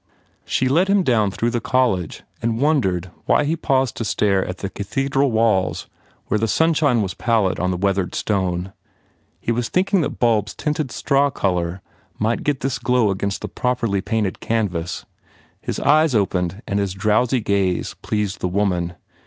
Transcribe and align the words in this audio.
She 0.45 0.67
led 0.67 0.87
him 0.87 1.03
down 1.03 1.29
through 1.29 1.51
the 1.51 1.61
college 1.61 2.23
and 2.41 2.59
wondered 2.59 3.11
why 3.25 3.43
he 3.43 3.55
paused 3.55 3.95
to 3.97 4.03
stare 4.03 4.43
at 4.47 4.57
the 4.57 4.69
cathedral 4.71 5.31
walls 5.31 5.87
where 6.25 6.39
the 6.39 6.47
sunshine 6.47 7.03
was 7.03 7.13
pallid 7.13 7.59
on 7.59 7.69
the 7.69 7.77
weathered 7.77 8.15
stone. 8.15 8.73
He 9.39 9.51
was 9.51 9.69
thinking 9.69 10.01
that 10.01 10.17
bulbs 10.19 10.55
tinted 10.55 10.89
straw 10.89 11.29
colour 11.29 11.83
might 12.17 12.41
get 12.43 12.61
this 12.61 12.79
glow 12.79 13.11
against 13.11 13.45
properly 13.53 14.01
painted 14.01 14.39
canvas 14.39 15.05
His 15.61 15.79
eyes 15.79 16.15
opened 16.15 16.63
and 16.65 16.79
his 16.79 16.93
drowsy 16.95 17.39
gaze 17.39 17.93
pleased 18.01 18.39
the 18.39 18.47
woman. 18.47 18.95